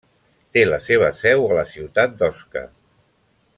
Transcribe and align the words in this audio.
Té 0.57 0.63
la 0.69 0.79
seva 0.85 1.09
seu 1.19 1.45
a 1.49 1.59
la 1.59 1.67
ciutat 1.75 2.19
d'Osca. 2.23 2.67